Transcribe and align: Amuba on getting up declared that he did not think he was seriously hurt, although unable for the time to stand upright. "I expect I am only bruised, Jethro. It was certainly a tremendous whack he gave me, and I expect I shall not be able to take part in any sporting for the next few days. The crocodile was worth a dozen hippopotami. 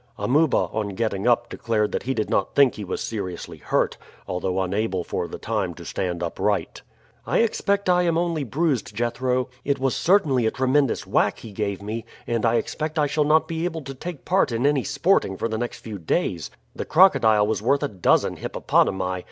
Amuba 0.17 0.57
on 0.73 0.95
getting 0.95 1.27
up 1.27 1.47
declared 1.47 1.91
that 1.91 2.01
he 2.01 2.15
did 2.15 2.27
not 2.27 2.55
think 2.55 2.73
he 2.73 2.83
was 2.83 3.01
seriously 3.01 3.57
hurt, 3.59 3.97
although 4.27 4.59
unable 4.61 5.03
for 5.03 5.27
the 5.27 5.37
time 5.37 5.75
to 5.75 5.85
stand 5.85 6.23
upright. 6.23 6.81
"I 7.27 7.41
expect 7.43 7.87
I 7.87 8.01
am 8.01 8.17
only 8.17 8.43
bruised, 8.43 8.95
Jethro. 8.95 9.49
It 9.63 9.77
was 9.77 9.95
certainly 9.95 10.47
a 10.47 10.49
tremendous 10.49 11.05
whack 11.05 11.37
he 11.37 11.51
gave 11.51 11.83
me, 11.83 12.03
and 12.25 12.47
I 12.47 12.55
expect 12.55 12.97
I 12.97 13.05
shall 13.05 13.25
not 13.25 13.47
be 13.47 13.63
able 13.65 13.81
to 13.83 13.93
take 13.93 14.25
part 14.25 14.51
in 14.51 14.65
any 14.65 14.83
sporting 14.83 15.37
for 15.37 15.47
the 15.47 15.59
next 15.59 15.81
few 15.81 15.99
days. 15.99 16.49
The 16.75 16.83
crocodile 16.83 17.45
was 17.45 17.61
worth 17.61 17.83
a 17.83 17.87
dozen 17.87 18.37
hippopotami. 18.37 19.19